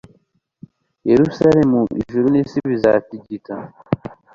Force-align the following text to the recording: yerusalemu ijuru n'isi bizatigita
yerusalemu 1.09 1.79
ijuru 2.01 2.25
n'isi 2.29 2.57
bizatigita 2.69 3.55